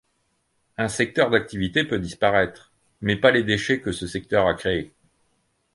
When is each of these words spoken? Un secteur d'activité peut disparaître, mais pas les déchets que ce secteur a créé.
Un 0.79 0.87
secteur 0.87 1.29
d'activité 1.29 1.83
peut 1.83 1.99
disparaître, 1.99 2.71
mais 3.01 3.17
pas 3.17 3.29
les 3.29 3.43
déchets 3.43 3.81
que 3.81 3.91
ce 3.91 4.07
secteur 4.07 4.47
a 4.47 4.55
créé. 4.55 4.95